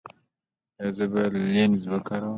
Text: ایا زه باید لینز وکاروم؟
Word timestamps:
ایا 0.79 0.89
زه 0.97 1.05
باید 1.11 1.33
لینز 1.53 1.83
وکاروم؟ 1.91 2.29